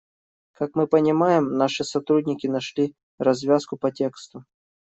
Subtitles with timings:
[0.53, 4.45] Как мы понимаем, наши сотрудники нашли развязку по тексту.